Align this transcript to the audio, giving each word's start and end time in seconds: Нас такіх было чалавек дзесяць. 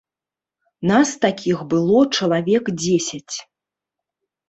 Нас 0.91 1.11
такіх 1.27 1.57
было 1.75 1.99
чалавек 2.17 2.75
дзесяць. 2.83 3.35